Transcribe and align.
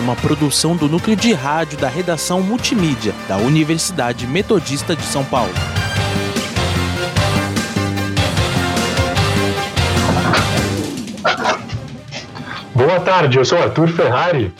uma 0.00 0.14
produção 0.14 0.76
do 0.76 0.88
núcleo 0.88 1.16
de 1.16 1.32
rádio 1.32 1.78
da 1.78 1.88
redação 1.88 2.40
multimídia 2.40 3.14
da 3.28 3.36
Universidade 3.36 4.26
Metodista 4.26 4.94
de 4.94 5.02
São 5.02 5.24
Paulo. 5.24 5.52
Boa 12.74 13.00
tarde, 13.00 13.38
eu 13.38 13.44
sou 13.44 13.58
Arthur 13.58 13.88
Ferrari. 13.88 14.54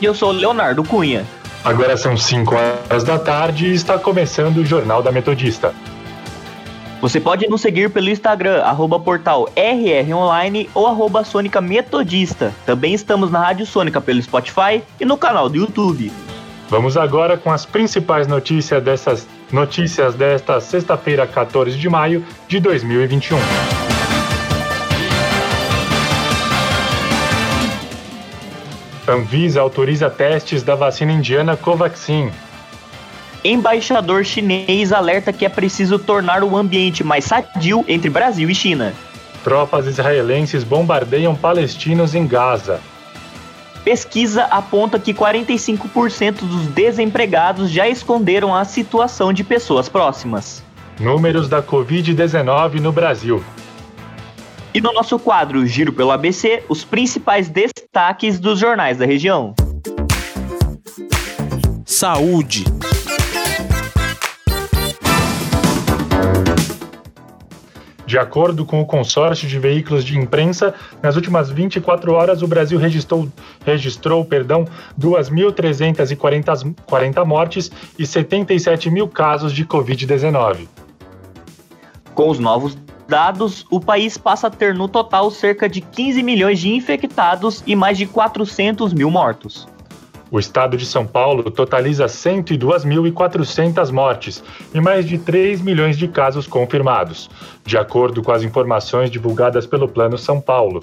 E 0.00 0.04
eu 0.04 0.14
sou 0.14 0.32
Leonardo 0.32 0.82
Cunha. 0.82 1.26
Agora 1.62 1.96
são 1.96 2.16
5 2.16 2.54
horas 2.54 3.04
da 3.04 3.18
tarde 3.18 3.66
e 3.66 3.74
está 3.74 3.98
começando 3.98 4.58
o 4.58 4.66
Jornal 4.66 5.02
da 5.02 5.12
Metodista. 5.12 5.74
Você 7.04 7.20
pode 7.20 7.46
nos 7.48 7.60
seguir 7.60 7.90
pelo 7.90 8.08
Instagram, 8.08 8.62
arroba 8.62 8.98
portal 8.98 9.46
rronline 9.54 10.70
ou 10.72 10.86
arroba 10.86 11.22
Sônica 11.22 11.60
Metodista. 11.60 12.50
Também 12.64 12.94
estamos 12.94 13.30
na 13.30 13.40
Rádio 13.40 13.66
Sônica 13.66 14.00
pelo 14.00 14.22
Spotify 14.22 14.82
e 14.98 15.04
no 15.04 15.18
canal 15.18 15.50
do 15.50 15.56
YouTube. 15.58 16.10
Vamos 16.70 16.96
agora 16.96 17.36
com 17.36 17.52
as 17.52 17.66
principais 17.66 18.26
notícias 18.26 18.82
dessas 18.82 19.28
notícias 19.52 20.14
desta 20.14 20.58
sexta-feira, 20.62 21.26
14 21.26 21.76
de 21.76 21.90
maio 21.90 22.24
de 22.48 22.58
2021. 22.58 23.36
Anvisa 29.06 29.60
autoriza 29.60 30.08
testes 30.08 30.62
da 30.62 30.74
vacina 30.74 31.12
indiana 31.12 31.54
Covaxin. 31.54 32.30
Embaixador 33.44 34.24
chinês 34.24 34.90
alerta 34.90 35.30
que 35.30 35.44
é 35.44 35.50
preciso 35.50 35.98
tornar 35.98 36.42
o 36.42 36.56
ambiente 36.56 37.04
mais 37.04 37.26
sadio 37.26 37.84
entre 37.86 38.08
Brasil 38.08 38.48
e 38.48 38.54
China. 38.54 38.94
Tropas 39.44 39.86
israelenses 39.86 40.64
bombardeiam 40.64 41.34
palestinos 41.36 42.14
em 42.14 42.26
Gaza. 42.26 42.80
Pesquisa 43.84 44.44
aponta 44.44 44.98
que 44.98 45.12
45% 45.12 46.36
dos 46.36 46.66
desempregados 46.68 47.70
já 47.70 47.86
esconderam 47.86 48.54
a 48.54 48.64
situação 48.64 49.30
de 49.30 49.44
pessoas 49.44 49.90
próximas. 49.90 50.64
Números 50.98 51.46
da 51.46 51.62
Covid-19 51.62 52.80
no 52.80 52.92
Brasil. 52.92 53.44
E 54.72 54.80
no 54.80 54.90
nosso 54.94 55.18
quadro 55.18 55.66
Giro 55.66 55.92
pelo 55.92 56.12
ABC, 56.12 56.62
os 56.66 56.82
principais 56.82 57.50
destaques 57.50 58.40
dos 58.40 58.58
jornais 58.58 58.96
da 58.96 59.04
região. 59.04 59.54
Saúde. 61.84 62.64
De 68.06 68.18
acordo 68.18 68.66
com 68.66 68.80
o 68.80 68.86
consórcio 68.86 69.48
de 69.48 69.58
veículos 69.58 70.04
de 70.04 70.16
imprensa, 70.18 70.74
nas 71.02 71.16
últimas 71.16 71.50
24 71.50 72.12
horas 72.12 72.42
o 72.42 72.46
Brasil 72.46 72.78
registrou, 72.78 73.28
registrou 73.64 74.24
perdão, 74.24 74.66
2.340 75.00 77.24
mortes 77.24 77.72
e 77.98 78.06
77 78.06 78.90
mil 78.90 79.08
casos 79.08 79.52
de 79.52 79.64
Covid-19. 79.64 80.68
Com 82.14 82.28
os 82.28 82.38
novos 82.38 82.76
dados, 83.08 83.66
o 83.70 83.80
país 83.80 84.16
passa 84.16 84.46
a 84.46 84.50
ter 84.50 84.74
no 84.74 84.88
total 84.88 85.30
cerca 85.30 85.68
de 85.68 85.80
15 85.80 86.22
milhões 86.22 86.60
de 86.60 86.70
infectados 86.70 87.62
e 87.66 87.74
mais 87.74 87.98
de 87.98 88.06
400 88.06 88.92
mil 88.92 89.10
mortos. 89.10 89.66
O 90.34 90.38
estado 90.40 90.76
de 90.76 90.84
São 90.84 91.06
Paulo 91.06 91.48
totaliza 91.48 92.06
102.400 92.06 93.92
mortes 93.92 94.42
e 94.74 94.80
mais 94.80 95.06
de 95.06 95.16
3 95.16 95.62
milhões 95.62 95.96
de 95.96 96.08
casos 96.08 96.48
confirmados, 96.48 97.30
de 97.64 97.78
acordo 97.78 98.20
com 98.20 98.32
as 98.32 98.42
informações 98.42 99.12
divulgadas 99.12 99.64
pelo 99.64 99.86
Plano 99.86 100.18
São 100.18 100.40
Paulo. 100.40 100.82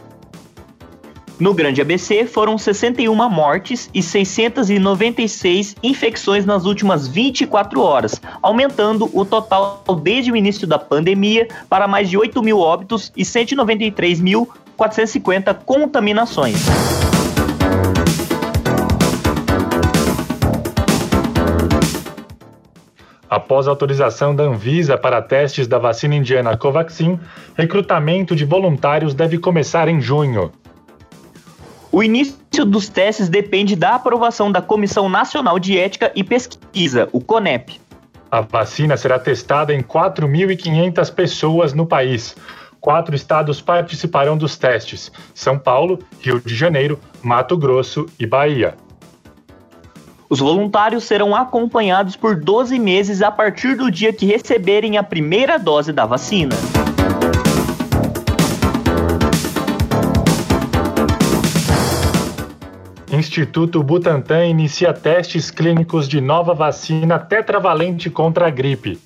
No 1.38 1.53
Grande 1.53 1.81
ABC, 1.81 2.25
foram 2.25 2.57
61 2.57 3.13
mortes 3.29 3.90
e 3.94 4.01
696 4.01 5.75
infecções 5.84 6.45
nas 6.45 6.63
últimas 6.63 7.09
24 7.09 7.81
horas, 7.81 8.22
aumentando 8.41 9.09
o 9.13 9.25
total 9.25 9.84
desde 10.01 10.31
o 10.31 10.38
início 10.38 10.66
da 10.66 10.79
pandemia 10.79 11.50
para 11.67 11.90
mais 11.90 12.09
de 12.09 12.17
8 12.17 12.41
mil 12.41 12.59
óbitos 12.59 13.11
e 13.17 13.23
193.450 13.23 15.53
contaminações. 15.66 17.10
Após 23.31 23.66
autorização 23.66 24.36
da 24.36 24.44
Anvisa 24.44 24.97
para 24.97 25.22
testes 25.22 25.66
da 25.66 25.80
vacina 25.80 26.16
indiana 26.16 26.58
Covaxin, 26.58 27.18
recrutamento 27.58 28.36
de 28.36 28.44
voluntários 28.44 29.14
deve 29.14 29.38
começar 29.38 29.88
em 29.88 30.02
junho. 30.02 30.52
O 31.90 32.03
início 32.03 32.66
dos 32.66 32.90
testes 32.90 33.30
depende 33.30 33.74
da 33.74 33.96
aprovação 33.96 34.52
da 34.52 34.62
Comissão 34.62 35.08
Nacional 35.08 35.59
de 35.59 35.80
Ética 35.80 36.12
e 36.14 36.25
Pesquisa, 36.25 37.08
o 37.14 37.22
CONEP. 37.22 37.80
A 38.30 38.41
vacina 38.41 38.97
será 38.97 39.18
testada 39.18 39.74
em 39.74 39.81
4.500 39.81 41.14
pessoas 41.14 41.74
no 41.74 41.86
país. 41.86 42.36
Quatro 42.81 43.16
estados 43.16 43.62
participarão 43.62 44.38
dos 44.38 44.58
testes: 44.58 45.09
São 45.34 45.58
Paulo, 45.58 46.00
Rio 46.20 46.41
de 46.41 46.53
Janeiro, 46.53 47.00
Mato 47.24 47.56
Grosso 47.56 48.08
e 48.20 48.28
Bahia. 48.28 48.75
Os 50.31 50.40
voluntários 50.40 51.03
serão 51.03 51.36
acompanhados 51.36 52.16
por 52.16 52.40
12 52.40 52.80
meses 52.80 53.22
a 53.22 53.30
partir 53.30 53.75
do 53.75 53.92
dia 53.92 54.14
que 54.14 54.25
receberem 54.25 54.97
a 54.97 55.03
primeira 55.03 55.59
dose 55.59 55.92
da 55.92 56.06
vacina. 56.06 56.56
Instituto 63.12 63.84
Butantan 63.84 64.46
inicia 64.46 64.94
testes 64.94 65.52
clínicos 65.52 66.08
de 66.08 66.22
nova 66.22 66.53
vacina 66.53 67.20
tetravalente 67.20 68.09
contra 68.09 68.47
a 68.47 68.50
gripe. 68.50 68.97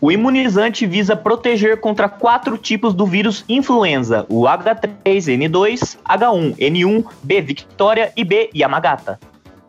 O 0.00 0.10
imunizante 0.10 0.86
visa 0.86 1.14
proteger 1.14 1.80
contra 1.80 2.08
quatro 2.08 2.56
tipos 2.56 2.94
do 2.94 3.04
vírus 3.04 3.44
influenza: 3.46 4.24
o 4.26 4.44
H3N2, 4.44 5.98
H1N1, 6.02 7.04
B 7.22 7.42
Victoria 7.42 8.10
e 8.16 8.24
B 8.24 8.48
Yamagata. 8.54 9.20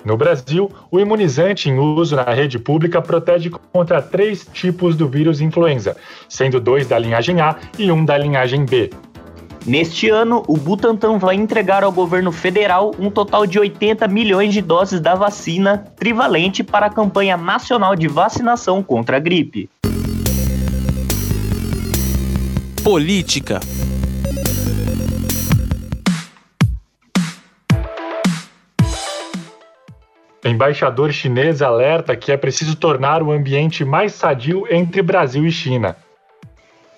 No 0.03 0.17
Brasil, 0.17 0.71
o 0.89 0.99
imunizante 0.99 1.69
em 1.69 1.77
uso 1.77 2.15
na 2.15 2.23
rede 2.23 2.57
pública 2.57 3.01
protege 3.01 3.51
contra 3.71 4.01
três 4.01 4.47
tipos 4.51 4.95
do 4.95 5.07
vírus 5.07 5.41
influenza, 5.41 5.95
sendo 6.27 6.59
dois 6.59 6.87
da 6.87 6.97
linhagem 6.97 7.39
A 7.39 7.55
e 7.77 7.91
um 7.91 8.03
da 8.03 8.17
linhagem 8.17 8.65
B. 8.65 8.89
Neste 9.63 10.09
ano, 10.09 10.43
o 10.47 10.57
Butantan 10.57 11.19
vai 11.19 11.35
entregar 11.35 11.83
ao 11.83 11.91
governo 11.91 12.31
federal 12.31 12.95
um 12.97 13.11
total 13.11 13.45
de 13.45 13.59
80 13.59 14.07
milhões 14.07 14.53
de 14.53 14.59
doses 14.59 14.99
da 14.99 15.13
vacina 15.13 15.85
trivalente 15.95 16.63
para 16.63 16.87
a 16.87 16.89
campanha 16.89 17.37
nacional 17.37 17.95
de 17.95 18.07
vacinação 18.07 18.81
contra 18.81 19.17
a 19.17 19.19
gripe. 19.19 19.69
Política 22.83 23.59
Embaixador 30.43 31.13
chinês 31.13 31.61
alerta 31.61 32.15
que 32.15 32.31
é 32.31 32.37
preciso 32.37 32.75
tornar 32.75 33.21
o 33.21 33.31
ambiente 33.31 33.85
mais 33.85 34.13
sadio 34.13 34.65
entre 34.71 35.01
Brasil 35.03 35.45
e 35.45 35.51
China. 35.51 35.95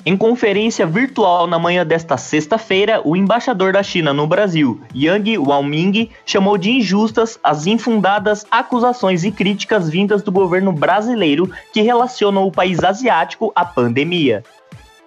Em 0.05 0.15
conferência 0.15 0.85
virtual 0.85 1.45
na 1.45 1.59
manhã 1.59 1.85
desta 1.85 2.17
sexta-feira, 2.17 3.01
o 3.03 3.15
embaixador 3.15 3.73
da 3.73 3.83
China 3.83 4.13
no 4.13 4.27
Brasil, 4.27 4.81
Yang 4.93 5.37
Waoming, 5.37 6.09
chamou 6.25 6.57
de 6.57 6.71
injustas 6.71 7.37
as 7.43 7.67
infundadas 7.67 8.45
acusações 8.49 9.23
e 9.25 9.31
críticas 9.31 9.89
vindas 9.89 10.21
do 10.21 10.31
governo 10.31 10.71
brasileiro 10.71 11.49
que 11.73 11.81
relacionam 11.81 12.45
o 12.45 12.51
país 12.51 12.83
asiático 12.83 13.51
à 13.55 13.65
pandemia. 13.65 14.43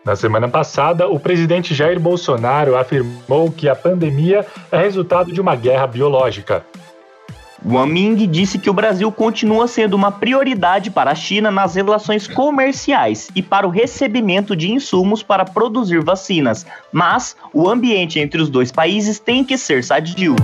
Na 0.04 0.14
semana 0.14 0.48
passada, 0.48 1.08
o 1.08 1.18
presidente 1.18 1.74
Jair 1.74 1.98
Bolsonaro 1.98 2.76
afirmou 2.76 3.50
que 3.50 3.68
a 3.68 3.74
pandemia 3.74 4.46
é 4.70 4.78
resultado 4.78 5.32
de 5.32 5.40
uma 5.40 5.56
guerra 5.56 5.86
biológica. 5.86 6.64
Wang 7.68 7.92
Ming 7.92 8.14
disse 8.28 8.60
que 8.60 8.70
o 8.70 8.72
Brasil 8.72 9.10
continua 9.10 9.66
sendo 9.66 9.94
uma 9.94 10.12
prioridade 10.12 10.88
para 10.88 11.10
a 11.10 11.14
China 11.16 11.50
nas 11.50 11.74
relações 11.74 12.28
comerciais 12.28 13.28
e 13.34 13.42
para 13.42 13.66
o 13.66 13.70
recebimento 13.70 14.54
de 14.54 14.70
insumos 14.70 15.20
para 15.20 15.44
produzir 15.44 16.00
vacinas, 16.00 16.64
mas 16.92 17.36
o 17.52 17.68
ambiente 17.68 18.20
entre 18.20 18.40
os 18.40 18.48
dois 18.48 18.70
países 18.70 19.18
tem 19.18 19.42
que 19.42 19.58
ser 19.58 19.82
sadio. 19.82 20.36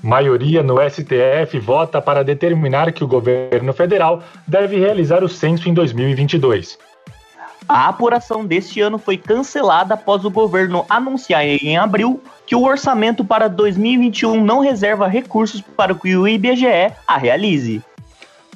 Maioria 0.00 0.62
no 0.62 0.76
STF 0.78 1.58
vota 1.58 2.00
para 2.00 2.22
determinar 2.22 2.92
que 2.92 3.02
o 3.02 3.08
governo 3.08 3.72
federal 3.72 4.22
deve 4.46 4.78
realizar 4.78 5.24
o 5.24 5.28
censo 5.28 5.68
em 5.68 5.74
2022. 5.74 6.78
A 7.68 7.88
apuração 7.88 8.46
deste 8.46 8.80
ano 8.80 8.96
foi 8.96 9.16
cancelada 9.16 9.94
após 9.94 10.24
o 10.24 10.30
governo 10.30 10.86
anunciar 10.88 11.44
em 11.44 11.76
abril 11.76 12.22
que 12.46 12.54
o 12.54 12.62
orçamento 12.62 13.24
para 13.24 13.48
2021 13.48 14.44
não 14.44 14.60
reserva 14.60 15.08
recursos 15.08 15.60
para 15.60 15.92
que 15.92 16.16
o 16.16 16.28
IBGE 16.28 16.92
a 17.06 17.16
realize. 17.16 17.82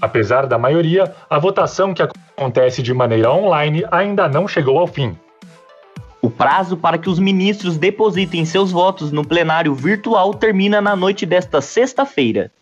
Apesar 0.00 0.46
da 0.46 0.56
maioria, 0.56 1.12
a 1.28 1.38
votação 1.38 1.92
que 1.92 2.02
acontece 2.02 2.82
de 2.82 2.94
maneira 2.94 3.32
online 3.32 3.84
ainda 3.90 4.28
não 4.28 4.46
chegou 4.46 4.78
ao 4.78 4.86
fim. 4.86 5.18
O 6.22 6.30
prazo 6.30 6.76
para 6.76 6.96
que 6.96 7.10
os 7.10 7.18
ministros 7.18 7.76
depositem 7.76 8.44
seus 8.44 8.70
votos 8.70 9.10
no 9.10 9.26
plenário 9.26 9.74
virtual 9.74 10.32
termina 10.34 10.80
na 10.80 10.94
noite 10.94 11.26
desta 11.26 11.60
sexta-feira. 11.60 12.52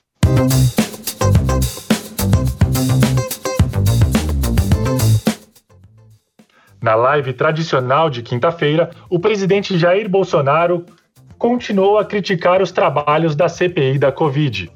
Na 6.80 6.94
live 6.94 7.32
tradicional 7.32 8.08
de 8.08 8.22
quinta-feira, 8.22 8.90
o 9.10 9.18
presidente 9.18 9.76
Jair 9.76 10.08
Bolsonaro 10.08 10.84
continuou 11.36 11.98
a 11.98 12.04
criticar 12.04 12.62
os 12.62 12.70
trabalhos 12.70 13.34
da 13.34 13.48
CPI 13.48 13.98
da 13.98 14.12
Covid. 14.12 14.70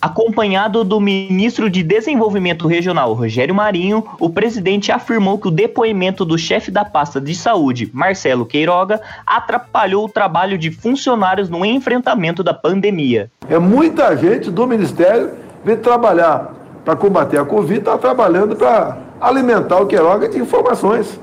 Acompanhado 0.00 0.82
do 0.82 0.98
ministro 0.98 1.70
de 1.70 1.82
Desenvolvimento 1.82 2.66
Regional, 2.66 3.12
Rogério 3.12 3.54
Marinho, 3.54 4.04
o 4.18 4.28
presidente 4.28 4.90
afirmou 4.90 5.38
que 5.38 5.46
o 5.46 5.50
depoimento 5.50 6.24
do 6.24 6.36
chefe 6.36 6.72
da 6.72 6.84
pasta 6.84 7.20
de 7.20 7.34
saúde, 7.34 7.88
Marcelo 7.92 8.44
Queiroga, 8.44 9.00
atrapalhou 9.24 10.06
o 10.06 10.08
trabalho 10.08 10.58
de 10.58 10.72
funcionários 10.72 11.48
no 11.48 11.64
enfrentamento 11.64 12.42
da 12.42 12.52
pandemia. 12.52 13.30
É 13.48 13.58
muita 13.58 14.16
gente 14.16 14.50
do 14.50 14.66
ministério 14.66 15.30
vem 15.64 15.76
trabalhar 15.76 16.52
para 16.84 16.96
combater 16.96 17.38
a 17.38 17.44
Covid, 17.44 17.78
está 17.78 17.96
trabalhando 17.96 18.56
para 18.56 19.11
alimentar 19.22 19.80
o 19.80 19.86
Queiroga 19.86 20.28
de 20.28 20.36
informações. 20.36 21.20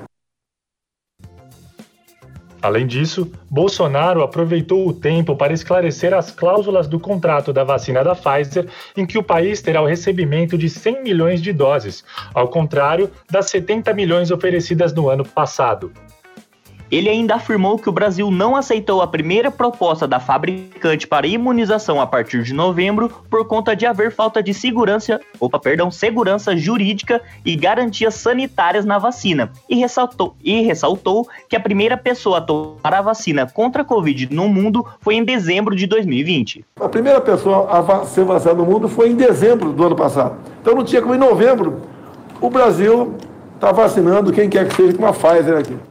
Além 2.61 2.87
disso, 2.87 3.29
Bolsonaro 3.49 4.21
aproveitou 4.21 4.87
o 4.87 4.93
tempo 4.93 5.35
para 5.35 5.53
esclarecer 5.53 6.13
as 6.13 6.31
cláusulas 6.31 6.87
do 6.87 6.99
contrato 6.99 7.53
da 7.53 7.63
vacina 7.63 8.03
da 8.03 8.15
Pfizer, 8.15 8.67
em 8.97 9.05
que 9.05 9.17
o 9.17 9.23
país 9.23 9.61
terá 9.61 9.81
o 9.81 9.85
recebimento 9.85 10.57
de 10.57 10.69
100 10.69 11.03
milhões 11.03 11.41
de 11.41 11.53
doses, 11.53 12.03
ao 12.33 12.47
contrário 12.47 13.11
das 13.29 13.49
70 13.49 13.93
milhões 13.93 14.31
oferecidas 14.31 14.93
no 14.93 15.09
ano 15.09 15.25
passado. 15.25 15.91
Ele 16.91 17.09
ainda 17.09 17.35
afirmou 17.35 17.77
que 17.77 17.87
o 17.87 17.91
Brasil 17.91 18.31
não 18.31 18.55
aceitou 18.55 19.01
a 19.01 19.07
primeira 19.07 19.51
proposta 19.51 20.07
da 20.07 20.19
fabricante 20.19 21.07
para 21.07 21.27
imunização 21.27 22.01
a 22.01 22.07
partir 22.07 22.43
de 22.43 22.53
novembro 22.53 23.11
por 23.29 23.45
conta 23.47 23.75
de 23.75 23.85
haver 23.85 24.11
falta 24.11 24.41
de 24.41 24.53
segurança, 24.53 25.19
opa, 25.39 25.59
perdão, 25.59 25.91
segurança 25.91 26.57
jurídica 26.57 27.21
e 27.45 27.55
garantias 27.55 28.15
sanitárias 28.15 28.85
na 28.85 28.97
vacina. 28.97 29.51
E 29.69 29.75
ressaltou, 29.75 30.35
e 30.43 30.61
ressaltou 30.61 31.27
que 31.47 31.55
a 31.55 31.59
primeira 31.59 31.95
pessoa 31.95 32.39
a 32.39 32.41
tomar 32.41 32.93
a 32.93 33.01
vacina 33.01 33.45
contra 33.45 33.83
a 33.83 33.85
Covid 33.85 34.33
no 34.33 34.47
mundo 34.49 34.85
foi 34.99 35.15
em 35.15 35.23
dezembro 35.23 35.75
de 35.75 35.85
2020. 35.85 36.65
A 36.79 36.89
primeira 36.89 37.21
pessoa 37.21 37.67
a 37.69 38.05
ser 38.05 38.25
vacinada 38.25 38.59
no 38.59 38.65
mundo 38.65 38.87
foi 38.87 39.09
em 39.09 39.15
dezembro 39.15 39.71
do 39.71 39.85
ano 39.85 39.95
passado. 39.95 40.37
Então 40.61 40.73
não 40.75 40.83
tinha 40.83 41.01
como 41.01 41.13
em 41.13 41.19
novembro 41.19 41.81
o 42.41 42.49
Brasil 42.49 43.15
está 43.55 43.71
vacinando 43.71 44.31
quem 44.31 44.49
quer 44.49 44.67
que 44.67 44.75
seja 44.75 44.97
com 44.97 45.05
a 45.05 45.11
Pfizer 45.11 45.57
aqui. 45.57 45.88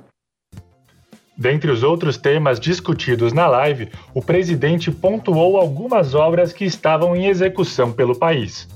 Dentre 1.39 1.71
os 1.71 1.85
outros 1.85 2.17
temas 2.17 2.59
discutidos 2.59 3.33
na 3.33 3.47
live, 3.47 3.89
o 4.13 4.21
presidente 4.21 4.91
pontuou 4.91 5.57
algumas 5.57 6.13
obras 6.13 6.53
que 6.53 6.65
estavam 6.65 7.15
em 7.15 7.27
execução 7.27 7.93
pelo 7.93 8.19
país. 8.19 8.69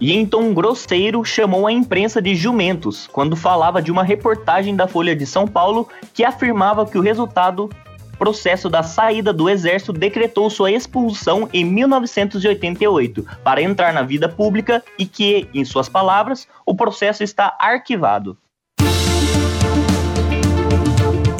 E 0.00 0.12
em 0.12 0.26
tom 0.26 0.52
grosseiro 0.52 1.24
chamou 1.24 1.68
a 1.68 1.72
imprensa 1.72 2.20
de 2.20 2.34
jumentos 2.34 3.06
quando 3.06 3.36
falava 3.36 3.80
de 3.80 3.92
uma 3.92 4.02
reportagem 4.02 4.74
da 4.74 4.88
Folha 4.88 5.14
de 5.14 5.24
São 5.24 5.46
Paulo 5.46 5.86
que 6.12 6.24
afirmava 6.24 6.84
que 6.84 6.98
o 6.98 7.02
resultado 7.02 7.70
processo 8.18 8.68
da 8.68 8.82
saída 8.82 9.32
do 9.32 9.48
exército 9.48 9.92
decretou 9.92 10.50
sua 10.50 10.72
expulsão 10.72 11.48
em 11.52 11.64
1988 11.64 13.24
para 13.44 13.62
entrar 13.62 13.92
na 13.92 14.02
vida 14.02 14.28
pública 14.28 14.82
e 14.98 15.06
que, 15.06 15.48
em 15.54 15.64
suas 15.64 15.88
palavras, 15.88 16.48
o 16.66 16.74
processo 16.74 17.22
está 17.22 17.56
arquivado. 17.60 18.36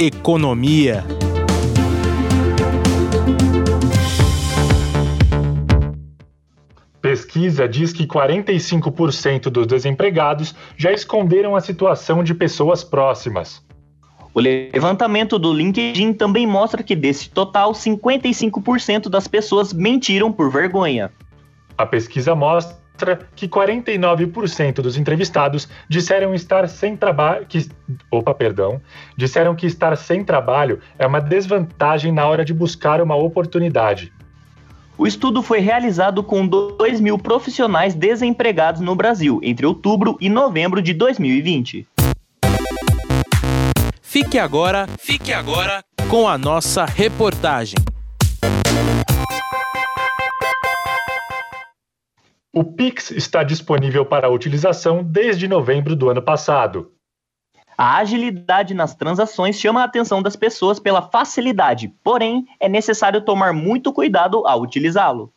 Economia. 0.03 1.05
Pesquisa 7.03 7.69
diz 7.69 7.93
que 7.93 8.07
45% 8.07 9.51
dos 9.51 9.67
desempregados 9.67 10.55
já 10.75 10.91
esconderam 10.91 11.55
a 11.55 11.61
situação 11.61 12.25
de 12.25 12.33
pessoas 12.33 12.83
próximas. 12.83 13.63
O 14.33 14.41
levantamento 14.41 15.39
do 15.39 15.53
LinkedIn 15.53 16.15
também 16.15 16.47
mostra 16.47 16.83
que 16.83 16.97
desse 16.97 17.29
total, 17.29 17.73
55% 17.73 19.11
das 19.11 19.29
pessoas 19.29 19.71
mentiram 19.75 20.33
por 20.33 20.51
vergonha. 20.51 21.13
A 21.77 21.85
pesquisa 21.85 22.35
mostra 22.35 22.80
mostra 23.01 23.19
que 23.35 23.49
49% 23.49 24.75
dos 24.75 24.97
entrevistados 24.97 25.69
disseram 25.89 26.35
estar 26.35 26.69
sem 26.69 26.97
trabalho, 26.97 27.47
que 27.47 27.67
opa, 28.11 28.35
perdão, 28.35 28.81
disseram 29.17 29.55
que 29.55 29.67
estar 29.67 29.97
sem 29.97 30.23
trabalho 30.23 30.81
é 30.99 31.07
uma 31.07 31.21
desvantagem 31.21 32.13
na 32.13 32.27
hora 32.27 32.45
de 32.45 32.53
buscar 32.53 33.01
uma 33.01 33.17
oportunidade. 33.17 34.13
O 34.99 35.07
estudo 35.07 35.43
foi 35.43 35.61
realizado 35.61 36.23
com 36.23 36.47
2 36.47 37.01
mil 37.01 37.19
profissionais 37.19 37.95
desempregados 37.95 38.83
no 38.83 38.95
Brasil 38.95 39.41
entre 39.43 39.65
outubro 39.65 40.19
e 40.21 40.29
novembro 40.29 40.83
de 40.83 40.93
2020. 40.93 41.89
Fique 44.03 44.39
agora, 44.39 44.87
fique 44.99 45.33
agora 45.33 45.83
com 46.11 46.29
a 46.29 46.37
nossa 46.37 46.85
reportagem. 46.85 47.79
O 52.53 52.65
Pix 52.65 53.13
está 53.13 53.45
disponível 53.45 54.05
para 54.05 54.29
utilização 54.29 55.05
desde 55.05 55.47
novembro 55.47 55.95
do 55.95 56.11
ano 56.11 56.21
passado. 56.21 56.91
A 57.79 57.99
agilidade 57.99 58.75
nas 58.75 58.93
transações 58.93 59.57
chama 59.57 59.83
a 59.83 59.85
atenção 59.85 60.21
das 60.21 60.35
pessoas 60.35 60.81
pela 60.81 61.01
facilidade, 61.01 61.95
porém, 62.03 62.45
é 62.59 62.69
necessário 62.69 63.25
tomar 63.25 63.53
muito 63.53 63.93
cuidado 63.93 64.45
ao 64.49 64.63
utilizá-lo. 64.63 65.33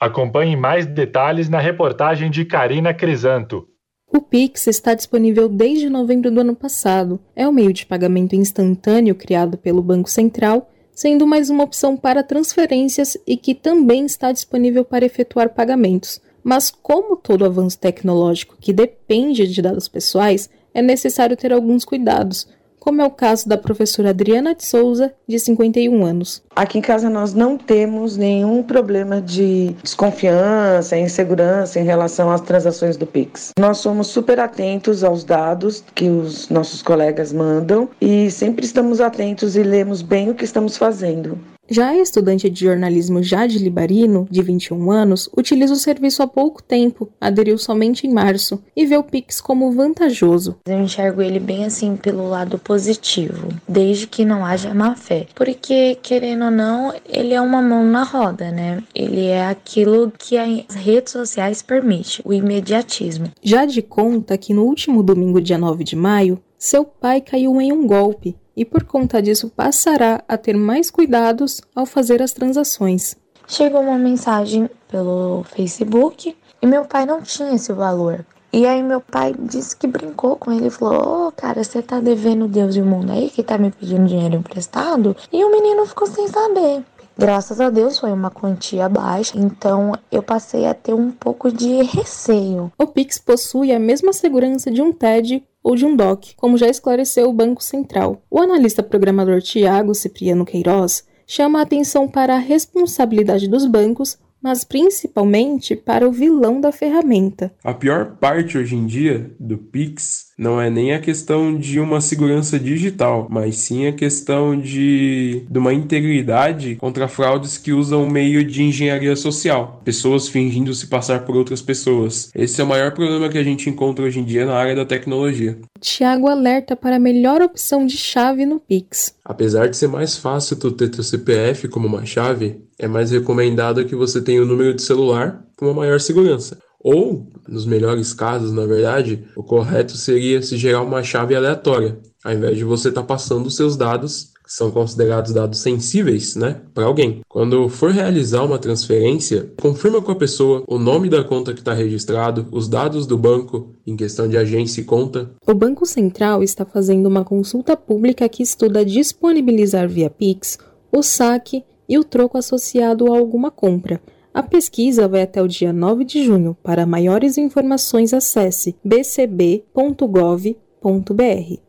Acompanhe 0.00 0.56
mais 0.56 0.84
detalhes 0.84 1.48
na 1.48 1.60
reportagem 1.60 2.28
de 2.28 2.44
Karina 2.44 2.92
Crisanto. 2.92 3.68
O 4.12 4.20
Pix 4.20 4.66
está 4.66 4.94
disponível 4.94 5.48
desde 5.48 5.88
novembro 5.88 6.28
do 6.28 6.40
ano 6.40 6.56
passado. 6.56 7.20
É 7.36 7.46
um 7.46 7.52
meio 7.52 7.72
de 7.72 7.86
pagamento 7.86 8.34
instantâneo 8.34 9.14
criado 9.14 9.56
pelo 9.56 9.80
Banco 9.80 10.10
Central, 10.10 10.68
sendo 10.92 11.24
mais 11.24 11.48
uma 11.48 11.62
opção 11.62 11.96
para 11.96 12.24
transferências 12.24 13.16
e 13.24 13.36
que 13.36 13.54
também 13.54 14.04
está 14.04 14.32
disponível 14.32 14.84
para 14.84 15.06
efetuar 15.06 15.50
pagamentos. 15.50 16.20
Mas, 16.42 16.70
como 16.70 17.16
todo 17.16 17.44
avanço 17.44 17.78
tecnológico 17.78 18.56
que 18.60 18.72
depende 18.72 19.46
de 19.46 19.62
dados 19.62 19.88
pessoais, 19.88 20.50
é 20.74 20.82
necessário 20.82 21.36
ter 21.36 21.52
alguns 21.52 21.84
cuidados, 21.84 22.48
como 22.82 23.00
é 23.00 23.06
o 23.06 23.10
caso 23.10 23.48
da 23.48 23.56
professora 23.56 24.10
Adriana 24.10 24.56
de 24.56 24.66
Souza, 24.66 25.14
de 25.24 25.38
51 25.38 26.04
anos. 26.04 26.42
Aqui 26.56 26.78
em 26.78 26.82
casa 26.82 27.08
nós 27.08 27.32
não 27.32 27.56
temos 27.56 28.16
nenhum 28.16 28.60
problema 28.60 29.20
de 29.20 29.68
desconfiança, 29.80 30.98
insegurança 30.98 31.78
em 31.78 31.84
relação 31.84 32.28
às 32.28 32.40
transações 32.40 32.96
do 32.96 33.06
Pix. 33.06 33.50
Nós 33.56 33.78
somos 33.78 34.08
super 34.08 34.40
atentos 34.40 35.04
aos 35.04 35.22
dados 35.22 35.84
que 35.94 36.08
os 36.08 36.48
nossos 36.48 36.82
colegas 36.82 37.32
mandam 37.32 37.88
e 38.00 38.28
sempre 38.32 38.66
estamos 38.66 39.00
atentos 39.00 39.54
e 39.54 39.62
lemos 39.62 40.02
bem 40.02 40.30
o 40.30 40.34
que 40.34 40.44
estamos 40.44 40.76
fazendo. 40.76 41.38
Já 41.72 41.88
a 41.88 41.96
estudante 41.96 42.50
de 42.50 42.66
jornalismo 42.66 43.22
Jade 43.22 43.58
Libarino, 43.58 44.28
de 44.30 44.42
21 44.42 44.90
anos, 44.90 45.30
utiliza 45.34 45.72
o 45.72 45.76
serviço 45.76 46.22
há 46.22 46.26
pouco 46.26 46.62
tempo, 46.62 47.08
aderiu 47.18 47.56
somente 47.56 48.06
em 48.06 48.12
março 48.12 48.62
e 48.76 48.84
vê 48.84 48.94
o 48.98 49.02
Pix 49.02 49.40
como 49.40 49.72
vantajoso. 49.72 50.58
Eu 50.66 50.78
enxergo 50.82 51.22
ele 51.22 51.40
bem 51.40 51.64
assim 51.64 51.96
pelo 51.96 52.28
lado 52.28 52.58
positivo, 52.58 53.48
desde 53.66 54.06
que 54.06 54.22
não 54.22 54.44
haja 54.44 54.74
má 54.74 54.94
fé. 54.94 55.26
Porque, 55.34 55.96
querendo 56.02 56.44
ou 56.44 56.50
não, 56.50 56.92
ele 57.08 57.32
é 57.32 57.40
uma 57.40 57.62
mão 57.62 57.86
na 57.86 58.02
roda, 58.02 58.50
né? 58.50 58.82
Ele 58.94 59.24
é 59.24 59.46
aquilo 59.46 60.12
que 60.18 60.36
as 60.36 60.74
redes 60.74 61.14
sociais 61.14 61.62
permitem, 61.62 62.20
o 62.22 62.34
imediatismo. 62.34 63.30
Jade 63.42 63.80
conta 63.80 64.36
que 64.36 64.52
no 64.52 64.64
último 64.64 65.02
domingo, 65.02 65.40
dia 65.40 65.56
9 65.56 65.84
de 65.84 65.96
maio, 65.96 66.38
seu 66.58 66.84
pai 66.84 67.22
caiu 67.22 67.58
em 67.62 67.72
um 67.72 67.86
golpe 67.86 68.36
e 68.56 68.64
por 68.64 68.84
conta 68.84 69.20
disso 69.22 69.50
passará 69.50 70.22
a 70.28 70.36
ter 70.36 70.56
mais 70.56 70.90
cuidados 70.90 71.60
ao 71.74 71.86
fazer 71.86 72.22
as 72.22 72.32
transações. 72.32 73.16
Chegou 73.46 73.80
uma 73.80 73.98
mensagem 73.98 74.68
pelo 74.88 75.44
Facebook 75.44 76.36
e 76.60 76.66
meu 76.66 76.84
pai 76.84 77.06
não 77.06 77.20
tinha 77.20 77.54
esse 77.54 77.72
valor. 77.72 78.24
E 78.52 78.66
aí 78.66 78.82
meu 78.82 79.00
pai 79.00 79.34
disse 79.38 79.74
que 79.74 79.86
brincou 79.86 80.36
com 80.36 80.52
ele 80.52 80.66
e 80.66 80.70
falou: 80.70 80.94
Ô 80.94 81.26
oh, 81.28 81.32
cara, 81.32 81.64
você 81.64 81.80
tá 81.80 82.00
devendo 82.00 82.46
Deus 82.46 82.76
e 82.76 82.82
o 82.82 82.84
mundo 82.84 83.10
aí 83.10 83.30
que 83.30 83.42
tá 83.42 83.56
me 83.56 83.70
pedindo 83.70 84.06
dinheiro 84.06 84.36
emprestado? 84.36 85.16
E 85.32 85.42
o 85.42 85.50
menino 85.50 85.86
ficou 85.86 86.06
sem 86.06 86.28
saber. 86.28 86.84
Graças 87.16 87.60
a 87.60 87.68
Deus 87.68 87.98
foi 87.98 88.10
uma 88.10 88.30
quantia 88.30 88.88
baixa, 88.88 89.38
então 89.38 89.92
eu 90.10 90.22
passei 90.22 90.66
a 90.66 90.74
ter 90.74 90.94
um 90.94 91.10
pouco 91.10 91.52
de 91.52 91.82
receio. 91.82 92.72
O 92.78 92.86
Pix 92.86 93.18
possui 93.18 93.70
a 93.72 93.78
mesma 93.78 94.12
segurança 94.12 94.70
de 94.70 94.80
um 94.80 94.92
TED 94.92 95.42
ou 95.62 95.76
de 95.76 95.86
um 95.86 95.94
DOC, 95.94 96.34
como 96.36 96.58
já 96.58 96.68
esclareceu 96.68 97.28
o 97.28 97.32
Banco 97.32 97.62
Central. 97.62 98.22
O 98.30 98.40
analista 98.40 98.82
programador 98.82 99.40
Tiago 99.40 99.94
Cipriano 99.94 100.44
Queiroz 100.44 101.04
chama 101.26 101.60
a 101.60 101.62
atenção 101.62 102.08
para 102.08 102.34
a 102.34 102.38
responsabilidade 102.38 103.48
dos 103.48 103.66
bancos 103.66 104.18
mas 104.42 104.64
principalmente 104.64 105.76
para 105.76 106.08
o 106.08 106.12
vilão 106.12 106.60
da 106.60 106.72
ferramenta. 106.72 107.52
A 107.62 107.72
pior 107.72 108.16
parte 108.20 108.58
hoje 108.58 108.74
em 108.74 108.86
dia 108.86 109.30
do 109.38 109.56
Pix 109.56 110.32
não 110.36 110.60
é 110.60 110.68
nem 110.68 110.92
a 110.92 111.00
questão 111.00 111.56
de 111.56 111.78
uma 111.78 112.00
segurança 112.00 112.58
digital, 112.58 113.28
mas 113.30 113.56
sim 113.56 113.86
a 113.86 113.92
questão 113.92 114.58
de, 114.58 115.44
de 115.48 115.58
uma 115.58 115.72
integridade 115.72 116.76
contra 116.76 117.06
fraudes 117.06 117.56
que 117.56 117.72
usam 117.72 118.04
o 118.04 118.10
meio 118.10 118.44
de 118.44 118.62
engenharia 118.62 119.14
social, 119.14 119.80
pessoas 119.84 120.28
fingindo 120.28 120.74
se 120.74 120.88
passar 120.88 121.24
por 121.24 121.36
outras 121.36 121.62
pessoas. 121.62 122.30
Esse 122.34 122.60
é 122.60 122.64
o 122.64 122.66
maior 122.66 122.92
problema 122.92 123.28
que 123.28 123.38
a 123.38 123.44
gente 123.44 123.70
encontra 123.70 124.04
hoje 124.04 124.18
em 124.18 124.24
dia 124.24 124.44
na 124.44 124.54
área 124.54 124.74
da 124.74 124.84
tecnologia. 124.84 125.58
Tiago 125.80 126.28
alerta 126.28 126.74
para 126.74 126.96
a 126.96 127.00
melhor 127.00 127.42
opção 127.42 127.86
de 127.86 127.96
chave 127.96 128.46
no 128.46 128.58
Pix. 128.58 129.14
Apesar 129.24 129.68
de 129.68 129.76
ser 129.76 129.88
mais 129.88 130.16
fácil 130.16 130.56
tu 130.56 130.70
ter 130.72 130.88
teu 130.88 131.04
CPF 131.04 131.68
como 131.68 131.86
uma 131.86 132.04
chave, 132.04 132.60
é 132.82 132.88
mais 132.88 133.12
recomendado 133.12 133.84
que 133.84 133.94
você 133.94 134.20
tenha 134.20 134.42
o 134.42 134.44
número 134.44 134.74
de 134.74 134.82
celular 134.82 135.40
com 135.56 135.66
uma 135.66 135.74
maior 135.74 136.00
segurança. 136.00 136.58
Ou, 136.80 137.28
nos 137.48 137.64
melhores 137.64 138.12
casos, 138.12 138.52
na 138.52 138.66
verdade, 138.66 139.24
o 139.36 139.42
correto 139.44 139.96
seria 139.96 140.42
se 140.42 140.56
gerar 140.56 140.82
uma 140.82 141.00
chave 141.00 141.36
aleatória, 141.36 141.96
ao 142.24 142.32
invés 142.32 142.58
de 142.58 142.64
você 142.64 142.88
estar 142.88 143.02
tá 143.02 143.06
passando 143.06 143.46
os 143.46 143.54
seus 143.54 143.76
dados, 143.76 144.32
que 144.44 144.52
são 144.52 144.72
considerados 144.72 145.32
dados 145.32 145.60
sensíveis, 145.60 146.34
né, 146.34 146.60
para 146.74 146.86
alguém. 146.86 147.20
Quando 147.28 147.68
for 147.68 147.92
realizar 147.92 148.42
uma 148.42 148.58
transferência, 148.58 149.52
confirma 149.60 150.02
com 150.02 150.10
a 150.10 150.16
pessoa 150.16 150.64
o 150.66 150.76
nome 150.76 151.08
da 151.08 151.22
conta 151.22 151.54
que 151.54 151.60
está 151.60 151.72
registrado, 151.72 152.48
os 152.50 152.66
dados 152.66 153.06
do 153.06 153.16
banco 153.16 153.76
em 153.86 153.94
questão 153.94 154.26
de 154.26 154.36
agência 154.36 154.80
e 154.80 154.84
conta. 154.84 155.30
O 155.46 155.54
Banco 155.54 155.86
Central 155.86 156.42
está 156.42 156.64
fazendo 156.64 157.06
uma 157.06 157.24
consulta 157.24 157.76
pública 157.76 158.28
que 158.28 158.42
estuda 158.42 158.84
disponibilizar 158.84 159.88
via 159.88 160.10
Pix 160.10 160.58
o 160.94 161.02
saque 161.02 161.64
e 161.92 161.98
o 161.98 162.04
troco 162.04 162.38
associado 162.38 163.12
a 163.12 163.18
alguma 163.18 163.50
compra. 163.50 164.00
A 164.32 164.42
pesquisa 164.42 165.06
vai 165.06 165.20
até 165.20 165.42
o 165.42 165.46
dia 165.46 165.74
9 165.74 166.06
de 166.06 166.24
junho. 166.24 166.56
Para 166.62 166.86
maiores 166.86 167.36
informações, 167.36 168.14
acesse 168.14 168.74
bcb.gov.br. 168.82 170.54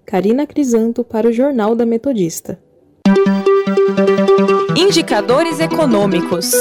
Karina 0.06 0.48
Crisanto 0.48 1.04
para 1.04 1.28
o 1.28 1.34
Jornal 1.34 1.76
da 1.76 1.86
Metodista. 1.86 2.58
Indicadores 4.78 5.60
econômicos. 5.60 6.54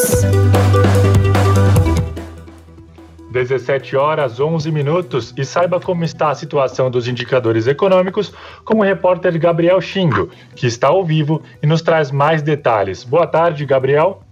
17 3.32 3.96
horas 3.96 4.38
11 4.38 4.70
minutos 4.70 5.34
e 5.36 5.44
saiba 5.44 5.80
como 5.80 6.04
está 6.04 6.30
a 6.30 6.34
situação 6.34 6.90
dos 6.90 7.08
indicadores 7.08 7.66
econômicos 7.66 8.32
com 8.64 8.78
o 8.78 8.82
repórter 8.82 9.36
Gabriel 9.40 9.80
Xingo, 9.80 10.28
que 10.54 10.66
está 10.66 10.88
ao 10.88 11.04
vivo 11.04 11.42
e 11.62 11.66
nos 11.66 11.82
traz 11.82 12.10
mais 12.10 12.42
detalhes. 12.42 13.02
Boa 13.02 13.26
tarde, 13.26 13.64
Gabriel. 13.64 14.22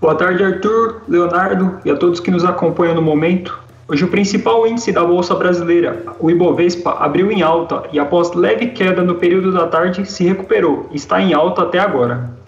Boa 0.00 0.14
tarde, 0.14 0.44
Arthur, 0.44 1.00
Leonardo 1.08 1.80
e 1.84 1.90
a 1.90 1.96
todos 1.96 2.20
que 2.20 2.30
nos 2.30 2.44
acompanham 2.44 2.94
no 2.94 3.02
momento. 3.02 3.58
Hoje 3.88 4.04
o 4.04 4.08
principal 4.08 4.66
índice 4.66 4.92
da 4.92 5.04
Bolsa 5.04 5.34
Brasileira, 5.34 6.02
o 6.18 6.30
Ibovespa, 6.30 6.92
abriu 6.98 7.30
em 7.32 7.42
alta 7.42 7.84
e 7.92 7.98
após 7.98 8.32
leve 8.32 8.68
queda 8.68 9.02
no 9.02 9.16
período 9.16 9.52
da 9.52 9.66
tarde 9.66 10.04
se 10.06 10.24
recuperou 10.24 10.88
e 10.92 10.96
está 10.96 11.20
em 11.20 11.32
alta 11.34 11.62
até 11.62 11.78
agora. 11.78 12.41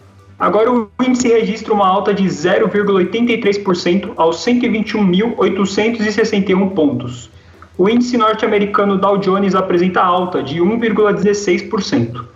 Agora 0.45 0.71
o 0.71 0.89
índice 1.01 1.29
registra 1.29 1.73
uma 1.73 1.89
alta 1.89 2.13
de 2.13 2.25
0,83% 2.25 4.13
aos 4.15 4.45
121.861 4.45 6.75
pontos. 6.75 7.31
O 7.79 7.89
índice 7.89 8.19
norte-americano 8.19 8.99
Dow 8.99 9.17
Jones 9.17 9.55
apresenta 9.55 10.03
alta 10.03 10.43
de 10.43 10.61
1,16%. 10.61 12.27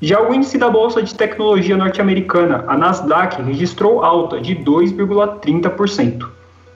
Já 0.00 0.26
o 0.26 0.32
índice 0.32 0.56
da 0.56 0.70
Bolsa 0.70 1.02
de 1.02 1.14
Tecnologia 1.14 1.76
norte-americana, 1.76 2.64
a 2.66 2.74
Nasdaq, 2.74 3.42
registrou 3.42 4.02
alta 4.02 4.40
de 4.40 4.56
2,30%. 4.56 6.26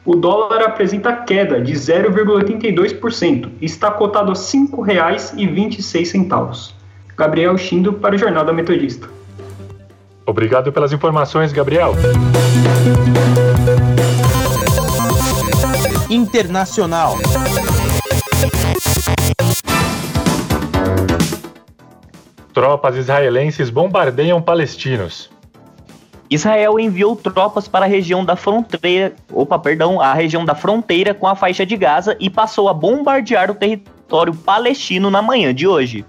O 0.04 0.14
dólar 0.14 0.62
apresenta 0.62 1.10
queda 1.10 1.58
de 1.58 1.72
0,82% 1.72 3.48
e 3.62 3.64
está 3.64 3.90
cotado 3.90 4.30
a 4.30 4.34
R$ 4.34 4.40
5,26. 4.40 6.74
Gabriel 7.16 7.56
Chindo 7.56 7.94
para 7.94 8.14
o 8.14 8.18
Jornal 8.18 8.44
da 8.44 8.52
Metodista. 8.52 9.16
Obrigado 10.26 10.72
pelas 10.72 10.92
informações, 10.92 11.52
Gabriel. 11.52 11.94
Internacional. 16.10 17.16
Tropas 22.52 22.96
israelenses 22.96 23.70
bombardeiam 23.70 24.42
palestinos. 24.42 25.30
Israel 26.28 26.80
enviou 26.80 27.14
tropas 27.14 27.68
para 27.68 27.84
a 27.84 27.88
região 27.88 28.24
da 28.24 28.34
fronteira, 28.34 29.14
opa, 29.32 29.56
perdão, 29.60 30.00
a 30.00 30.12
região 30.12 30.44
da 30.44 30.56
fronteira 30.56 31.14
com 31.14 31.28
a 31.28 31.36
faixa 31.36 31.64
de 31.64 31.76
Gaza 31.76 32.16
e 32.18 32.28
passou 32.28 32.68
a 32.68 32.74
bombardear 32.74 33.48
o 33.48 33.54
território 33.54 34.34
palestino 34.34 35.08
na 35.08 35.22
manhã 35.22 35.54
de 35.54 35.68
hoje. 35.68 36.04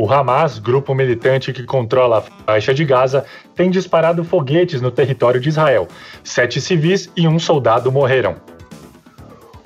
O 0.00 0.10
Hamas, 0.10 0.58
grupo 0.58 0.94
militante 0.94 1.52
que 1.52 1.62
controla 1.62 2.20
a 2.20 2.22
faixa 2.52 2.72
de 2.72 2.86
Gaza, 2.86 3.26
tem 3.54 3.70
disparado 3.70 4.24
foguetes 4.24 4.80
no 4.80 4.90
território 4.90 5.38
de 5.38 5.50
Israel. 5.50 5.86
Sete 6.24 6.58
civis 6.58 7.10
e 7.14 7.28
um 7.28 7.38
soldado 7.38 7.92
morreram. 7.92 8.36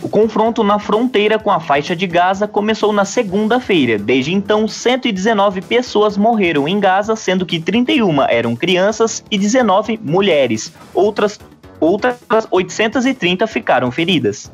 O 0.02 0.08
confronto 0.08 0.64
na 0.64 0.80
fronteira 0.80 1.38
com 1.38 1.52
a 1.52 1.60
faixa 1.60 1.94
de 1.94 2.08
Gaza 2.08 2.48
começou 2.48 2.92
na 2.92 3.04
segunda-feira. 3.04 3.96
Desde 3.96 4.34
então, 4.34 4.66
119 4.66 5.62
pessoas 5.62 6.16
morreram 6.16 6.66
em 6.66 6.80
Gaza, 6.80 7.14
sendo 7.14 7.46
que 7.46 7.60
31 7.60 8.22
eram 8.22 8.56
crianças 8.56 9.24
e 9.30 9.38
19 9.38 10.00
mulheres. 10.02 10.74
Outras, 10.92 11.38
outras 11.78 12.18
830 12.50 13.46
ficaram 13.46 13.88
feridas. 13.92 14.50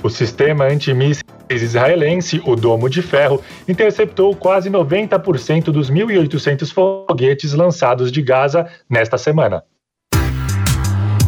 O 0.00 0.08
sistema 0.08 0.66
antimíssil 0.66 1.24
israelense, 1.50 2.42
o 2.44 2.54
Domo 2.54 2.88
de 2.88 3.02
Ferro, 3.02 3.42
interceptou 3.66 4.34
quase 4.34 4.70
90% 4.70 5.64
dos 5.64 5.90
1.800 5.90 6.72
foguetes 6.72 7.52
lançados 7.52 8.10
de 8.10 8.22
Gaza 8.22 8.68
nesta 8.88 9.18
semana. 9.18 9.64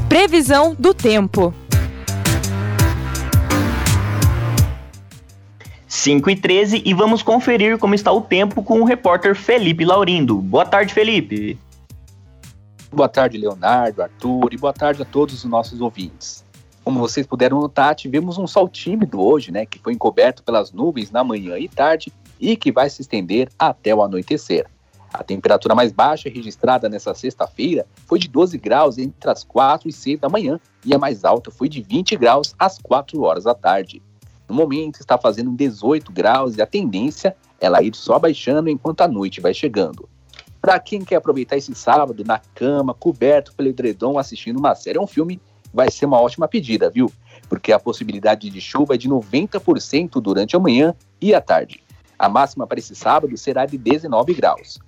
Previsão 0.08 0.74
do 0.78 0.92
tempo. 0.92 1.54
5 5.86 6.30
e 6.30 6.36
13 6.36 6.82
e 6.84 6.94
vamos 6.94 7.22
conferir 7.22 7.76
como 7.76 7.94
está 7.94 8.10
o 8.10 8.20
tempo 8.20 8.62
com 8.62 8.80
o 8.80 8.84
repórter 8.84 9.34
Felipe 9.34 9.84
Laurindo. 9.84 10.36
Boa 10.36 10.64
tarde, 10.64 10.94
Felipe. 10.94 11.58
Boa 12.92 13.08
tarde, 13.08 13.36
Leonardo, 13.36 14.02
Arthur, 14.02 14.48
e 14.52 14.56
boa 14.56 14.72
tarde 14.72 15.02
a 15.02 15.04
todos 15.04 15.34
os 15.34 15.44
nossos 15.44 15.80
ouvintes. 15.80 16.44
Como 16.84 16.98
vocês 16.98 17.26
puderam 17.26 17.60
notar, 17.60 17.94
tivemos 17.94 18.38
um 18.38 18.46
sol 18.46 18.68
tímido 18.68 19.20
hoje, 19.20 19.52
né, 19.52 19.66
que 19.66 19.78
foi 19.78 19.92
encoberto 19.92 20.42
pelas 20.42 20.72
nuvens 20.72 21.10
na 21.10 21.22
manhã 21.22 21.58
e 21.58 21.68
tarde 21.68 22.12
e 22.40 22.56
que 22.56 22.72
vai 22.72 22.88
se 22.88 23.02
estender 23.02 23.48
até 23.58 23.94
o 23.94 24.02
anoitecer. 24.02 24.66
A 25.12 25.24
temperatura 25.24 25.74
mais 25.74 25.92
baixa 25.92 26.30
registrada 26.30 26.88
nessa 26.88 27.12
sexta-feira 27.14 27.84
foi 28.06 28.18
de 28.18 28.28
12 28.28 28.56
graus 28.58 28.96
entre 28.96 29.28
as 29.28 29.42
4 29.42 29.88
e 29.88 29.92
6 29.92 30.20
da 30.20 30.28
manhã 30.28 30.58
e 30.84 30.94
a 30.94 30.98
mais 30.98 31.24
alta 31.24 31.50
foi 31.50 31.68
de 31.68 31.82
20 31.82 32.16
graus 32.16 32.54
às 32.58 32.78
4 32.78 33.20
horas 33.20 33.44
da 33.44 33.54
tarde. 33.54 34.00
No 34.48 34.54
momento 34.54 35.00
está 35.00 35.18
fazendo 35.18 35.50
18 35.50 36.12
graus 36.12 36.56
e 36.56 36.62
a 36.62 36.66
tendência 36.66 37.36
é 37.60 37.66
ela 37.66 37.82
ir 37.82 37.94
só 37.94 38.18
baixando 38.18 38.70
enquanto 38.70 39.02
a 39.02 39.08
noite 39.08 39.40
vai 39.40 39.52
chegando. 39.52 40.08
Para 40.60 40.78
quem 40.78 41.04
quer 41.04 41.16
aproveitar 41.16 41.56
esse 41.56 41.74
sábado 41.74 42.24
na 42.24 42.38
cama, 42.54 42.94
coberto 42.94 43.52
pelo 43.54 43.68
edredom, 43.68 44.18
assistindo 44.18 44.58
uma 44.58 44.74
série 44.74 44.98
ou 44.98 45.04
um 45.04 45.06
filme, 45.06 45.40
vai 45.72 45.90
ser 45.90 46.06
uma 46.06 46.20
ótima 46.20 46.48
pedida, 46.48 46.90
viu? 46.90 47.10
Porque 47.48 47.72
a 47.72 47.78
possibilidade 47.78 48.50
de 48.50 48.60
chuva 48.60 48.94
é 48.94 48.98
de 48.98 49.08
90% 49.08 50.20
durante 50.20 50.56
a 50.56 50.58
manhã 50.58 50.94
e 51.20 51.34
a 51.34 51.40
tarde. 51.40 51.82
A 52.18 52.28
máxima 52.28 52.66
para 52.66 52.78
esse 52.78 52.94
sábado 52.94 53.36
será 53.36 53.64
de 53.66 53.78
19 53.78 54.34
graus. 54.34 54.78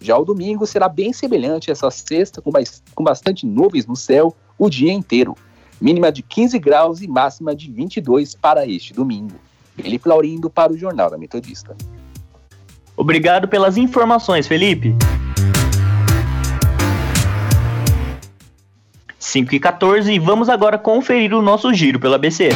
Já 0.00 0.18
o 0.18 0.24
domingo 0.24 0.66
será 0.66 0.88
bem 0.88 1.12
semelhante 1.12 1.70
a 1.70 1.72
essa 1.72 1.90
sexta, 1.90 2.42
com, 2.42 2.50
mais, 2.50 2.82
com 2.94 3.04
bastante 3.04 3.46
nuvens 3.46 3.86
no 3.86 3.96
céu 3.96 4.34
o 4.58 4.68
dia 4.68 4.92
inteiro. 4.92 5.36
Mínima 5.80 6.12
de 6.12 6.22
15 6.22 6.58
graus 6.58 7.00
e 7.00 7.08
máxima 7.08 7.54
de 7.54 7.70
22 7.70 8.34
para 8.34 8.66
este 8.66 8.92
domingo. 8.92 9.36
Felipe 9.76 10.08
Laurindo 10.08 10.50
para 10.50 10.72
o 10.72 10.76
Jornal 10.76 11.10
da 11.10 11.16
Metodista. 11.16 11.76
Obrigado 12.96 13.48
pelas 13.48 13.76
informações, 13.76 14.46
Felipe. 14.46 14.94
5 19.22 19.54
e 19.54 19.60
14 19.60 20.12
e 20.12 20.18
vamos 20.18 20.48
agora 20.48 20.76
conferir 20.76 21.32
o 21.32 21.40
nosso 21.40 21.72
giro 21.72 22.00
pela 22.00 22.16
ABC. 22.16 22.48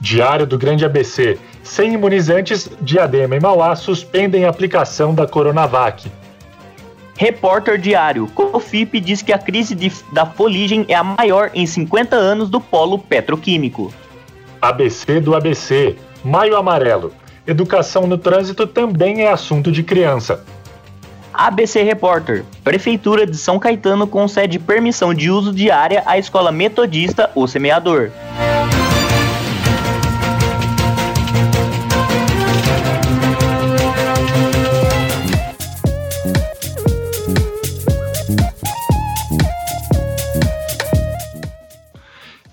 Diário 0.00 0.46
do 0.46 0.56
Grande 0.56 0.86
ABC. 0.86 1.38
Sem 1.62 1.92
imunizantes, 1.92 2.70
Diadema 2.80 3.36
e 3.36 3.40
Mauá 3.40 3.76
suspendem 3.76 4.46
a 4.46 4.48
aplicação 4.48 5.14
da 5.14 5.26
Coronavac. 5.26 6.10
Repórter 7.18 7.78
Diário. 7.78 8.26
Cofip 8.28 8.98
diz 8.98 9.20
que 9.20 9.34
a 9.34 9.38
crise 9.38 9.74
de, 9.74 9.92
da 10.10 10.24
foligem 10.24 10.86
é 10.88 10.94
a 10.94 11.04
maior 11.04 11.50
em 11.52 11.66
50 11.66 12.16
anos 12.16 12.48
do 12.48 12.62
polo 12.62 12.98
petroquímico. 12.98 13.92
ABC 14.62 15.20
do 15.20 15.34
ABC. 15.34 15.96
Maio 16.24 16.56
Amarelo. 16.56 17.12
Educação 17.46 18.06
no 18.06 18.16
trânsito 18.16 18.66
também 18.66 19.20
é 19.20 19.30
assunto 19.30 19.70
de 19.70 19.82
criança. 19.82 20.42
ABC 21.38 21.84
Repórter. 21.84 22.44
Prefeitura 22.64 23.24
de 23.24 23.36
São 23.36 23.60
Caetano 23.60 24.08
concede 24.08 24.58
permissão 24.58 25.14
de 25.14 25.30
uso 25.30 25.52
de 25.54 25.70
área 25.70 26.02
à 26.04 26.18
escola 26.18 26.50
metodista 26.50 27.30
O 27.32 27.46
Semeador. 27.46 28.10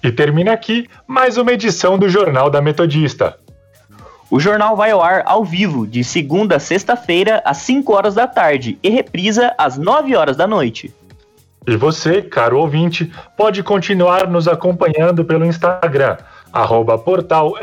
E 0.03 0.11
termina 0.11 0.51
aqui 0.53 0.87
mais 1.07 1.37
uma 1.37 1.51
edição 1.51 1.97
do 1.97 2.07
Jornal 2.07 2.51
da 2.51 2.61
Metodista. 2.61 3.39
O 4.29 4.39
jornal 4.39 4.75
vai 4.75 4.91
ao 4.91 5.03
ar 5.03 5.21
ao 5.25 5.45
vivo, 5.45 5.85
de 5.85 6.03
segunda 6.03 6.55
a 6.55 6.59
sexta-feira, 6.59 7.41
às 7.45 7.57
5 7.57 7.93
horas 7.93 8.15
da 8.15 8.27
tarde, 8.27 8.77
e 8.81 8.89
reprisa 8.89 9.53
às 9.57 9.77
9 9.77 10.15
horas 10.15 10.35
da 10.35 10.47
noite. 10.47 10.93
E 11.67 11.75
você, 11.77 12.21
caro 12.21 12.59
ouvinte, 12.59 13.11
pode 13.37 13.61
continuar 13.61 14.27
nos 14.27 14.47
acompanhando 14.47 15.23
pelo 15.23 15.45
Instagram, 15.45 16.17
arroba 16.51 16.97
portal 16.97 17.53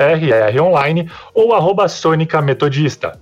ou 1.34 1.54
arroba 1.54 1.88
Sônica 1.88 2.40
Metodista. 2.40 3.18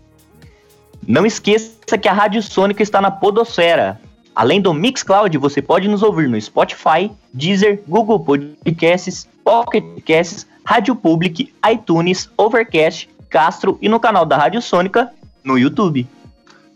Não 1.07 1.25
esqueça 1.25 1.99
que 2.01 2.09
a 2.09 2.13
Rádio 2.13 2.43
Sônica 2.43 2.83
está 2.83 3.01
na 3.01 3.11
Podosfera. 3.11 4.01
Além 4.35 4.61
do 4.61 4.73
Mixcloud, 4.73 5.37
você 5.39 5.61
pode 5.61 5.89
nos 5.89 6.03
ouvir 6.03 6.29
no 6.29 6.41
Spotify, 6.41 7.11
Deezer, 7.33 7.83
Google 7.89 8.21
Podcasts, 8.21 9.29
Pocket 9.43 9.85
Casts, 10.07 10.47
Rádio 10.65 10.95
Public, 10.95 11.53
iTunes, 11.71 12.31
Overcast, 12.37 13.09
Castro 13.31 13.79
e 13.81 13.89
no 13.89 14.01
canal 14.01 14.27
da 14.27 14.37
Rádio 14.37 14.61
Sônica 14.61 15.09
no 15.43 15.57
YouTube. 15.57 16.07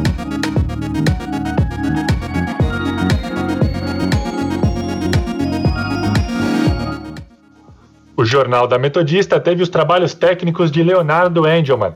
O 8.18 8.24
Jornal 8.26 8.66
da 8.66 8.80
Metodista 8.80 9.40
teve 9.40 9.62
os 9.62 9.70
trabalhos 9.70 10.16
técnicos 10.16 10.72
de 10.72 10.82
Leonardo 10.82 11.48
Engelman. 11.48 11.96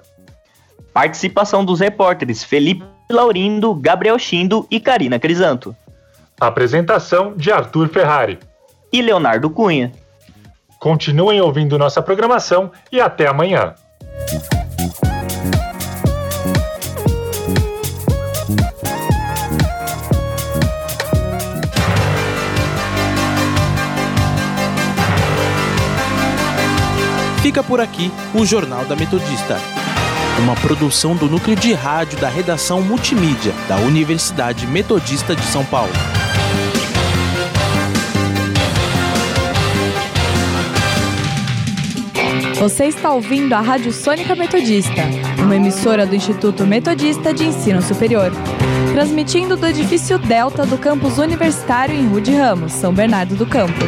Participação 0.94 1.66
dos 1.66 1.80
repórteres 1.80 2.44
Felipe 2.44 2.86
Laurindo, 3.12 3.74
Gabriel 3.74 4.20
Chindo 4.20 4.68
e 4.70 4.80
Karina 4.80 5.18
Crisanto. 5.18 5.76
Apresentação 6.40 7.34
de 7.36 7.52
Arthur 7.52 7.90
Ferrari. 7.90 8.38
E 8.94 9.02
Leonardo 9.02 9.50
Cunha. 9.50 9.92
Continuem 10.80 11.42
ouvindo 11.42 11.78
nossa 11.78 12.04
programação 12.04 12.72
e 12.92 13.02
até 13.02 13.28
amanhã. 13.28 13.74
Fica 27.42 27.64
por 27.64 27.82
aqui 27.82 28.12
o 28.36 28.46
Jornal 28.46 28.86
da 28.86 28.96
Metodista. 28.96 29.58
Uma 30.38 30.56
produção 30.56 31.16
do 31.16 31.28
núcleo 31.28 31.56
de 31.56 31.74
rádio 31.74 32.20
da 32.20 32.30
redação 32.30 32.82
multimídia 32.82 33.54
da 33.68 33.78
Universidade 33.78 34.68
Metodista 34.68 35.36
de 35.36 35.44
São 35.44 35.66
Paulo. 35.66 35.92
Você 42.60 42.88
está 42.88 43.14
ouvindo 43.14 43.54
a 43.54 43.62
Rádio 43.62 43.94
Sônica 43.94 44.36
Metodista, 44.36 45.04
uma 45.42 45.56
emissora 45.56 46.06
do 46.06 46.14
Instituto 46.14 46.68
Metodista 46.68 47.34
de 47.34 47.46
Ensino 47.46 47.82
Superior. 47.82 48.34
Transmitindo 48.94 49.56
do 49.56 49.66
edifício 49.66 50.18
Delta 50.20 50.66
do 50.66 50.78
campus 50.78 51.18
universitário 51.20 51.96
em 51.96 52.06
Rude 52.06 52.36
Ramos, 52.36 52.74
São 52.74 52.94
Bernardo 52.94 53.34
do 53.34 53.46
Campo. 53.46 53.80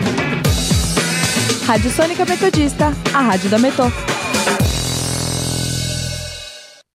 Rádio 1.66 1.92
Sônica 1.92 2.24
Metodista, 2.24 2.94
a 3.14 3.20
rádio 3.20 3.50
da 3.50 3.60
Metô. 3.60 3.92